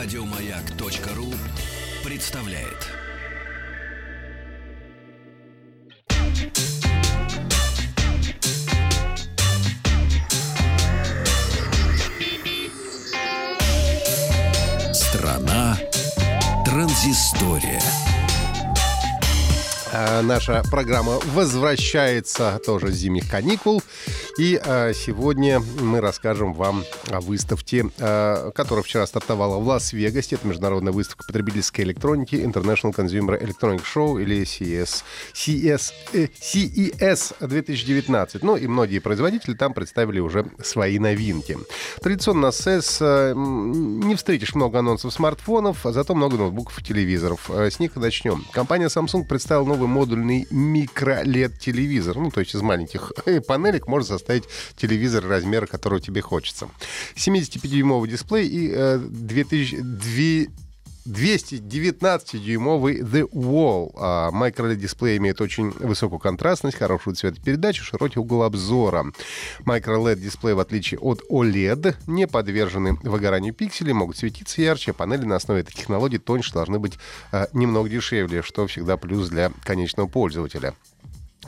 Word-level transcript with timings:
Радиомаяк.ру 0.00 1.34
представляет. 2.04 2.86
Страна 14.94 15.76
транзистория. 16.64 17.82
А, 19.92 20.22
Наша 20.22 20.62
программа 20.70 21.18
возвращается 21.32 22.60
тоже 22.64 22.92
с 22.92 22.94
зимних 22.94 23.28
каникул. 23.28 23.82
И 24.38 24.54
а, 24.64 24.92
сегодня 24.92 25.58
мы 25.80 26.00
расскажем 26.00 26.54
вам 26.54 26.84
о 27.10 27.20
выставке, 27.20 27.86
а, 27.98 28.52
которая 28.52 28.84
вчера 28.84 29.04
стартовала 29.04 29.58
в 29.58 29.66
Лас-Вегасе. 29.66 30.36
Это 30.36 30.46
международная 30.46 30.92
выставка 30.92 31.24
потребительской 31.26 31.84
электроники 31.84 32.36
International 32.36 32.94
Consumer 32.94 33.36
Electronic 33.42 33.82
Show 33.82 34.22
или 34.22 34.42
CS, 34.42 35.02
CS, 35.34 35.92
э, 36.12 36.28
CES 36.40 37.34
2019. 37.40 38.44
Ну 38.44 38.54
и 38.54 38.68
многие 38.68 39.00
производители 39.00 39.54
там 39.54 39.74
представили 39.74 40.20
уже 40.20 40.46
свои 40.62 41.00
новинки. 41.00 41.58
Традиционно 42.00 42.42
на 42.42 42.50
CES 42.50 42.98
э, 43.00 43.32
не 43.34 44.14
встретишь 44.14 44.54
много 44.54 44.78
анонсов 44.78 45.12
смартфонов, 45.12 45.84
а 45.84 45.90
зато 45.90 46.14
много 46.14 46.36
ноутбуков 46.36 46.78
и 46.78 46.84
телевизоров. 46.84 47.50
Э, 47.50 47.68
С 47.72 47.80
них 47.80 47.96
и 47.96 47.98
начнем. 47.98 48.44
Компания 48.52 48.86
Samsung 48.86 49.24
представила 49.24 49.64
новый 49.64 49.88
модульный 49.88 50.46
микро-LED-телевизор. 50.52 52.16
Ну, 52.18 52.30
то 52.30 52.38
есть 52.38 52.54
из 52.54 52.62
маленьких 52.62 53.10
э, 53.26 53.40
панелек 53.40 53.88
можно 53.88 54.06
составить 54.06 54.27
телевизор 54.76 55.26
размера, 55.26 55.66
которого 55.66 56.00
тебе 56.00 56.20
хочется. 56.20 56.68
75-дюймовый 57.16 58.08
дисплей 58.08 58.46
и 58.46 58.70
э, 58.72 58.98
2000, 58.98 60.48
219-дюймовый 61.08 63.00
The 63.00 63.28
Wall. 63.30 63.92
А, 63.96 64.30
Micro-LED-дисплей 64.30 65.16
имеет 65.16 65.40
очень 65.40 65.70
высокую 65.70 66.18
контрастность, 66.18 66.76
хорошую 66.76 67.16
цветопередачу, 67.16 67.82
широкий 67.84 68.20
угол 68.20 68.42
обзора. 68.42 69.06
Micro-LED-дисплей, 69.60 70.54
в 70.54 70.60
отличие 70.60 71.00
от 71.00 71.22
OLED, 71.30 71.96
не 72.06 72.26
подвержены 72.26 72.98
выгоранию 73.02 73.54
пикселей, 73.54 73.94
могут 73.94 74.18
светиться 74.18 74.60
ярче, 74.60 74.90
а 74.90 74.94
панели 74.94 75.24
на 75.24 75.36
основе 75.36 75.62
этой 75.62 75.72
технологии 75.72 76.18
тоньше 76.18 76.52
должны 76.52 76.78
быть 76.78 76.98
а, 77.32 77.48
немного 77.52 77.88
дешевле, 77.88 78.42
что 78.42 78.66
всегда 78.66 78.96
плюс 78.96 79.28
для 79.30 79.50
конечного 79.64 80.08
пользователя. 80.08 80.74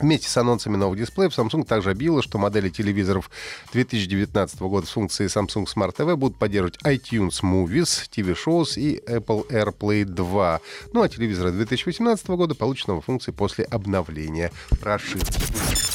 Вместе 0.01 0.27
с 0.27 0.37
анонсами 0.37 0.77
новых 0.77 0.97
дисплеев 0.97 1.37
Samsung 1.37 1.63
также 1.63 1.91
объявила, 1.91 2.23
что 2.23 2.39
модели 2.39 2.69
телевизоров 2.69 3.29
2019 3.71 4.59
года 4.61 4.87
с 4.87 4.89
функцией 4.89 5.29
Samsung 5.29 5.65
Smart 5.65 5.95
TV 5.95 6.15
будут 6.15 6.39
поддерживать 6.39 6.79
iTunes 6.83 7.41
Movies, 7.43 8.09
TV 8.09 8.35
Shows 8.35 8.79
и 8.79 8.99
Apple 9.07 9.47
AirPlay 9.49 10.05
2. 10.05 10.61
Ну 10.93 11.03
а 11.03 11.09
телевизоры 11.09 11.51
2018 11.51 12.27
года 12.29 12.55
получат 12.55 12.87
новые 12.87 13.03
функции 13.03 13.31
после 13.31 13.63
обновления 13.65 14.51
прошивки. 14.79 15.90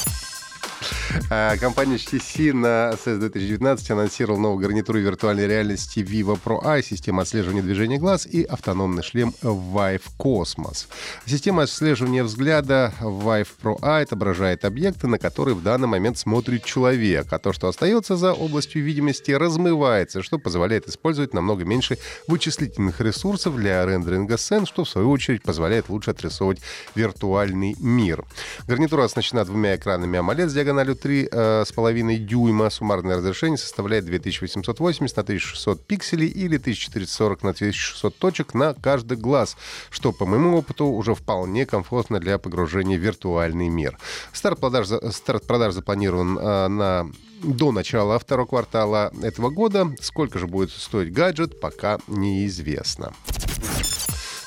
А, 1.29 1.57
Компания 1.57 1.95
HTC 1.95 2.53
на 2.53 2.91
CES 2.93 3.19
2019 3.19 3.91
анонсировала 3.91 4.39
новую 4.39 4.59
гарнитуру 4.59 4.99
виртуальной 4.99 5.47
реальности 5.47 5.99
Vivo 5.99 6.39
Pro 6.41 6.63
Eye, 6.63 6.83
систему 6.83 7.21
отслеживания 7.21 7.61
движения 7.61 7.97
глаз 7.97 8.25
и 8.25 8.43
автономный 8.43 9.03
шлем 9.03 9.33
Vive 9.41 10.01
Cosmos. 10.17 10.87
Система 11.25 11.63
отслеживания 11.63 12.23
взгляда 12.23 12.93
Vive 12.99 13.47
Pro 13.61 13.79
Eye 13.79 14.03
отображает 14.03 14.65
объекты, 14.65 15.07
на 15.07 15.19
которые 15.19 15.55
в 15.55 15.63
данный 15.63 15.87
момент 15.87 16.17
смотрит 16.17 16.63
человек, 16.63 17.27
а 17.31 17.39
то, 17.39 17.53
что 17.53 17.67
остается 17.67 18.15
за 18.15 18.33
областью 18.33 18.83
видимости, 18.83 19.31
размывается, 19.31 20.21
что 20.23 20.39
позволяет 20.39 20.87
использовать 20.87 21.33
намного 21.33 21.65
меньше 21.65 21.97
вычислительных 22.27 23.01
ресурсов 23.01 23.55
для 23.55 23.85
рендеринга 23.85 24.37
сцен, 24.37 24.65
что 24.65 24.83
в 24.83 24.89
свою 24.89 25.11
очередь 25.11 25.43
позволяет 25.43 25.89
лучше 25.89 26.11
отрисовывать 26.11 26.61
виртуальный 26.95 27.75
мир. 27.79 28.25
Гарнитура 28.67 29.03
оснащена 29.03 29.45
двумя 29.45 29.75
экранами 29.75 30.17
AMOLED 30.17 30.47
с 30.49 30.53
диагональю 30.53 30.95
3,5 31.07 32.17
дюйма. 32.17 32.69
Суммарное 32.69 33.17
разрешение 33.17 33.57
составляет 33.57 34.05
2880 34.05 35.15
на 35.15 35.23
1600 35.23 35.85
пикселей 35.85 36.27
или 36.27 36.57
1440 36.57 37.43
на 37.43 37.49
1600 37.51 38.17
точек 38.17 38.53
на 38.53 38.73
каждый 38.73 39.17
глаз, 39.17 39.55
что, 39.89 40.11
по 40.11 40.25
моему 40.25 40.57
опыту, 40.57 40.85
уже 40.85 41.15
вполне 41.15 41.65
комфортно 41.65 42.19
для 42.19 42.37
погружения 42.37 42.97
в 42.97 43.01
виртуальный 43.01 43.69
мир. 43.69 43.97
Старт 44.33 44.59
продаж, 44.59 44.87
старт 45.11 45.47
продаж 45.47 45.73
запланирован 45.73 46.37
э, 46.37 46.67
на 46.67 47.09
до 47.43 47.71
начала 47.71 48.17
второго 48.19 48.47
квартала 48.47 49.11
этого 49.21 49.49
года. 49.49 49.95
Сколько 50.01 50.39
же 50.39 50.47
будет 50.47 50.71
стоить 50.71 51.13
гаджет, 51.13 51.59
пока 51.59 51.99
неизвестно. 52.07 53.13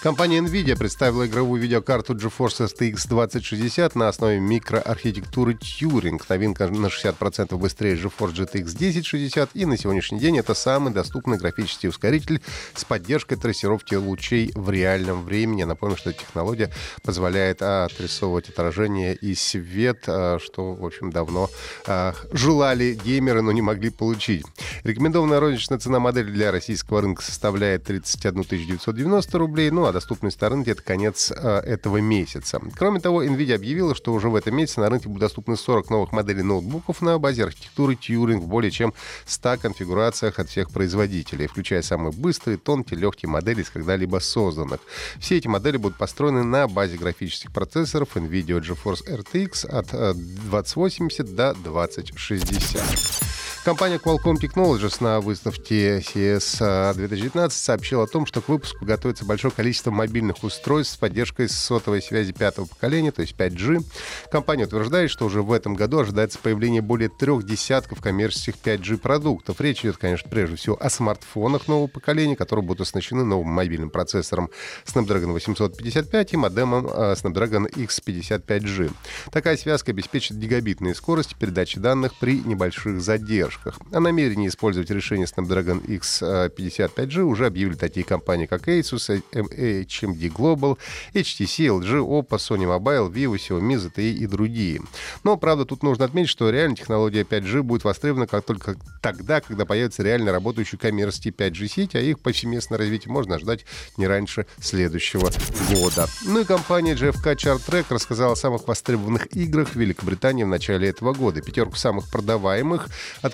Компания 0.02 0.38
NVIDIA 0.38 0.78
представила 0.78 1.26
игровую 1.26 1.60
видеокарту 1.60 2.14
GeForce 2.14 2.72
RTX 2.72 3.06
2060 3.06 3.94
на 3.94 4.08
основе 4.08 4.40
микроархитектуры 4.40 5.52
Turing. 5.52 6.18
Новинка 6.26 6.68
на 6.68 6.86
60% 6.86 7.54
быстрее 7.58 7.96
GeForce 7.96 8.32
GTX 8.32 8.74
1060 8.76 9.50
и 9.52 9.66
на 9.66 9.76
сегодняшний 9.76 10.18
день 10.18 10.38
это 10.38 10.54
самый 10.54 10.90
доступный 10.94 11.36
графический 11.36 11.90
ускоритель 11.90 12.40
с 12.74 12.86
поддержкой 12.86 13.36
трассировки 13.36 13.94
лучей 13.94 14.52
в 14.54 14.70
реальном 14.70 15.22
времени. 15.22 15.64
Напомню, 15.64 15.98
что 15.98 16.14
технология 16.14 16.70
позволяет 17.02 17.60
а, 17.60 17.84
отрисовывать 17.84 18.48
отражение 18.48 19.14
и 19.14 19.34
свет, 19.34 20.04
а, 20.06 20.38
что, 20.42 20.72
в 20.72 20.86
общем, 20.86 21.10
давно 21.10 21.50
а, 21.86 22.14
желали 22.32 22.98
геймеры, 23.04 23.42
но 23.42 23.52
не 23.52 23.60
могли 23.60 23.90
получить. 23.90 24.46
Рекомендованная 24.82 25.40
розничная 25.40 25.78
цена 25.78 25.98
модели 25.98 26.30
для 26.30 26.52
российского 26.52 27.02
рынка 27.02 27.22
составляет 27.22 27.84
31 27.84 28.44
990 28.44 29.38
рублей, 29.38 29.70
ну 29.70 29.89
а 29.89 29.89
доступность 29.92 30.40
на 30.40 30.48
рынке 30.48 30.72
это 30.72 30.82
конец 30.82 31.30
э, 31.30 31.58
этого 31.60 31.98
месяца. 31.98 32.60
Кроме 32.76 33.00
того, 33.00 33.24
Nvidia 33.24 33.54
объявила, 33.54 33.94
что 33.94 34.12
уже 34.12 34.28
в 34.28 34.34
этом 34.34 34.56
месяце 34.56 34.80
на 34.80 34.88
рынке 34.88 35.08
будут 35.08 35.20
доступны 35.20 35.56
40 35.56 35.90
новых 35.90 36.12
моделей 36.12 36.42
ноутбуков 36.42 37.02
на 37.02 37.18
базе 37.18 37.44
архитектуры 37.44 37.94
Turing 37.94 38.38
в 38.38 38.46
более 38.46 38.70
чем 38.70 38.94
100 39.26 39.58
конфигурациях 39.58 40.38
от 40.38 40.48
всех 40.48 40.70
производителей, 40.70 41.46
включая 41.46 41.82
самые 41.82 42.12
быстрые, 42.12 42.58
тонкие, 42.58 42.98
легкие 42.98 43.30
модели 43.30 43.62
из 43.62 43.70
когда-либо 43.70 44.18
созданных. 44.18 44.80
Все 45.18 45.38
эти 45.38 45.48
модели 45.48 45.76
будут 45.76 45.98
построены 45.98 46.42
на 46.42 46.68
базе 46.68 46.96
графических 46.96 47.52
процессоров 47.52 48.16
NVIDIA 48.16 48.60
GeForce 48.60 49.06
RTX 49.06 49.66
от 49.66 49.88
э, 49.92 50.14
2080 50.14 51.34
до 51.34 51.54
2060. 51.54 53.29
Компания 53.62 53.96
Qualcomm 53.96 54.36
Technologies 54.40 54.96
на 55.00 55.20
выставке 55.20 55.98
CES 55.98 56.94
2019 56.94 57.52
сообщила 57.52 58.04
о 58.04 58.06
том, 58.06 58.24
что 58.24 58.40
к 58.40 58.48
выпуску 58.48 58.86
готовится 58.86 59.26
большое 59.26 59.52
количество 59.52 59.90
мобильных 59.90 60.42
устройств 60.42 60.94
с 60.94 60.96
поддержкой 60.96 61.46
сотовой 61.50 62.00
связи 62.00 62.32
пятого 62.32 62.64
поколения, 62.64 63.12
то 63.12 63.20
есть 63.20 63.36
5G. 63.36 63.84
Компания 64.32 64.64
утверждает, 64.64 65.10
что 65.10 65.26
уже 65.26 65.42
в 65.42 65.52
этом 65.52 65.74
году 65.74 65.98
ожидается 65.98 66.38
появление 66.38 66.80
более 66.80 67.10
трех 67.10 67.44
десятков 67.44 68.00
коммерческих 68.00 68.54
5G 68.64 68.96
продуктов. 68.96 69.60
Речь 69.60 69.80
идет, 69.80 69.98
конечно, 69.98 70.30
прежде 70.30 70.56
всего 70.56 70.78
о 70.80 70.88
смартфонах 70.88 71.68
нового 71.68 71.86
поколения, 71.86 72.36
которые 72.36 72.64
будут 72.64 72.88
оснащены 72.88 73.24
новым 73.24 73.48
мобильным 73.48 73.90
процессором 73.90 74.48
Snapdragon 74.86 75.32
855 75.32 76.32
и 76.32 76.36
модемом 76.38 76.86
э, 76.86 77.12
Snapdragon 77.12 77.70
X55G. 77.70 78.90
Такая 79.30 79.58
связка 79.58 79.90
обеспечит 79.90 80.38
гигабитные 80.38 80.94
скорости 80.94 81.36
передачи 81.38 81.78
данных 81.78 82.14
при 82.18 82.40
небольших 82.40 83.02
задержках. 83.02 83.49
О 83.92 84.00
намерении 84.00 84.48
использовать 84.48 84.90
решение 84.90 85.26
Snapdragon 85.26 85.84
X55G 85.84 87.22
уже 87.22 87.46
объявили 87.46 87.74
такие 87.74 88.04
компании, 88.04 88.46
как 88.46 88.68
Asus, 88.68 89.22
HMD 89.32 90.32
Global, 90.32 90.78
HTC, 91.14 91.66
LG, 91.66 92.00
Oppo, 92.00 92.36
Sony 92.38 92.64
Mobile, 92.64 93.10
Vivo, 93.10 93.36
Xiaomi, 93.36 93.76
ZTE 93.76 94.12
и 94.12 94.26
другие. 94.26 94.80
Но, 95.24 95.36
правда, 95.36 95.64
тут 95.64 95.82
нужно 95.82 96.04
отметить, 96.04 96.30
что 96.30 96.50
реально 96.50 96.76
технология 96.76 97.22
5G 97.22 97.62
будет 97.62 97.84
востребована 97.84 98.26
как 98.26 98.44
только 98.44 98.76
тогда, 99.02 99.40
когда 99.40 99.64
появится 99.64 100.02
реально 100.02 100.32
работающий 100.32 100.78
коммерческий 100.78 101.30
5G 101.30 101.68
сеть, 101.68 101.94
а 101.94 102.00
их 102.00 102.20
повсеместное 102.20 102.78
развитие 102.78 103.12
можно 103.12 103.36
ожидать 103.36 103.64
не 103.96 104.06
раньше 104.06 104.46
следующего 104.60 105.30
года. 105.70 106.06
Ну 106.24 106.40
и 106.40 106.44
компания 106.44 106.94
GFK 106.94 107.36
Chart 107.36 107.60
Track 107.66 107.86
рассказала 107.90 108.32
о 108.32 108.36
самых 108.36 108.66
востребованных 108.68 109.34
играх 109.34 109.74
Великобритании 109.74 110.44
в 110.44 110.48
начале 110.48 110.88
этого 110.88 111.14
года. 111.14 111.40
Пятерку 111.40 111.76
самых 111.76 112.10
продаваемых 112.10 112.88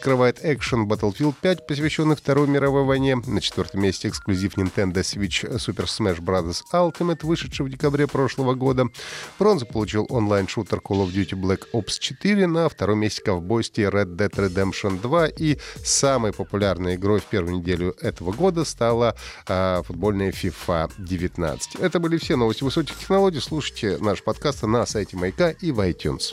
открывает 0.06 0.44
Action 0.44 0.87
Battlefield 0.87 1.35
5, 1.43 1.67
посвященный 1.67 2.14
Второй 2.14 2.47
мировой 2.47 2.85
войне. 2.85 3.17
На 3.17 3.41
четвертом 3.41 3.82
месте 3.82 4.06
эксклюзив 4.06 4.56
Nintendo 4.56 5.00
Switch 5.00 5.44
Super 5.56 5.87
Smash 5.87 6.20
Bros. 6.20 6.62
Ultimate, 6.73 7.26
вышедший 7.26 7.67
в 7.67 7.69
декабре 7.69 8.06
прошлого 8.06 8.55
года. 8.55 8.87
Бронзу 9.37 9.67
получил 9.67 10.06
онлайн-шутер 10.08 10.79
Call 10.79 11.05
of 11.05 11.12
Duty 11.12 11.32
Black 11.32 11.64
Ops 11.75 11.99
4. 11.99 12.47
На 12.47 12.69
втором 12.69 13.00
месте 13.00 13.20
ковбойский 13.20 13.82
Red 13.82 14.14
Dead 14.14 14.31
Redemption 14.31 15.00
2. 15.00 15.26
И 15.38 15.58
самой 15.82 16.32
популярной 16.32 16.94
игрой 16.94 17.19
в 17.19 17.25
первую 17.25 17.56
неделю 17.56 17.97
этого 18.00 18.31
года 18.31 18.64
стала 18.64 19.17
а, 19.49 19.82
футбольная 19.82 20.31
FIFA 20.31 20.93
19. 20.99 21.81
Это 21.81 21.99
были 21.99 22.17
все 22.19 22.37
новости 22.37 22.62
высоких 22.62 22.97
технологий. 22.97 23.41
Слушайте 23.41 23.99
наш 23.99 24.23
подкаст 24.23 24.62
на 24.62 24.87
сайте 24.87 25.17
Маяка 25.17 25.50
и 25.50 25.73
в 25.73 25.81
iTunes. 25.81 26.32